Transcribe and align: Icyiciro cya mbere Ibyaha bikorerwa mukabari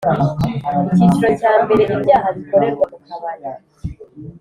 Icyiciro 0.89 1.29
cya 1.39 1.53
mbere 1.63 1.81
Ibyaha 1.95 2.27
bikorerwa 2.37 2.85
mukabari 2.91 3.45